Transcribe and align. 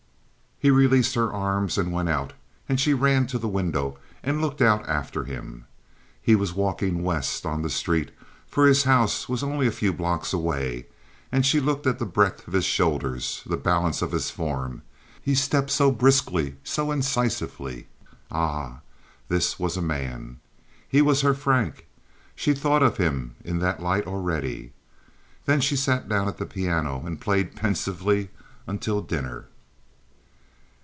He 0.63 0.69
released 0.69 1.15
her 1.15 1.33
arms, 1.33 1.75
and 1.79 1.91
went 1.91 2.07
out, 2.09 2.33
and 2.69 2.79
she 2.79 2.93
ran 2.93 3.25
to 3.33 3.39
the 3.39 3.47
window 3.47 3.97
and 4.21 4.41
looked 4.41 4.61
out 4.61 4.87
after 4.87 5.23
him. 5.23 5.65
He 6.21 6.35
was 6.35 6.53
walking 6.53 7.01
west 7.01 7.47
on 7.47 7.63
the 7.63 7.69
street, 7.71 8.11
for 8.45 8.67
his 8.67 8.83
house 8.83 9.27
was 9.27 9.41
only 9.41 9.65
a 9.65 9.71
few 9.71 9.91
blocks 9.91 10.33
away, 10.33 10.85
and 11.31 11.43
she 11.47 11.59
looked 11.59 11.87
at 11.87 11.97
the 11.97 12.05
breadth 12.05 12.45
of 12.47 12.53
his 12.53 12.65
shoulders, 12.65 13.41
the 13.47 13.57
balance 13.57 14.03
of 14.03 14.11
his 14.11 14.29
form. 14.29 14.83
He 15.19 15.33
stepped 15.33 15.71
so 15.71 15.89
briskly, 15.89 16.57
so 16.63 16.91
incisively. 16.91 17.87
Ah, 18.29 18.81
this 19.29 19.57
was 19.57 19.77
a 19.77 19.81
man! 19.81 20.41
He 20.87 21.01
was 21.01 21.21
her 21.21 21.33
Frank. 21.33 21.87
She 22.35 22.53
thought 22.53 22.83
of 22.83 22.97
him 22.97 23.33
in 23.43 23.57
that 23.61 23.81
light 23.81 24.05
already. 24.05 24.73
Then 25.47 25.59
she 25.59 25.75
sat 25.75 26.07
down 26.07 26.27
at 26.27 26.37
the 26.37 26.45
piano 26.45 27.01
and 27.03 27.19
played 27.19 27.55
pensively 27.55 28.29
until 28.67 29.01
dinner. 29.01 29.45